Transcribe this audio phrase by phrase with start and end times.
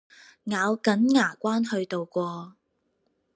[0.45, 2.55] 咬緊牙關去渡過